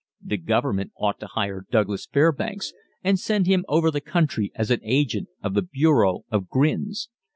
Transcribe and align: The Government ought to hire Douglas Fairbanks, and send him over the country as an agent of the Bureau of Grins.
The 0.25 0.37
Government 0.37 0.91
ought 0.97 1.19
to 1.19 1.27
hire 1.27 1.67
Douglas 1.69 2.07
Fairbanks, 2.07 2.73
and 3.03 3.19
send 3.19 3.45
him 3.45 3.63
over 3.67 3.91
the 3.91 4.01
country 4.01 4.51
as 4.55 4.71
an 4.71 4.79
agent 4.83 5.27
of 5.43 5.53
the 5.53 5.61
Bureau 5.61 6.25
of 6.31 6.49
Grins. 6.49 7.07